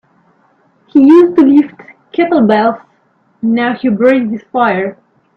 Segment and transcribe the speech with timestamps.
[0.87, 1.75] He used to lift
[2.11, 2.81] kettlebells
[3.43, 4.97] now he breathes fire.